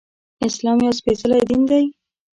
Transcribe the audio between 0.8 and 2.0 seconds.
يو سپيڅلی دين دی